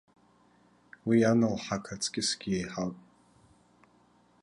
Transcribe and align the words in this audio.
Уи 1.07 1.17
ан 1.31 1.41
лҳақ 1.53 1.85
аҵкысгьы 1.93 2.49
еиҳауп. 2.57 2.97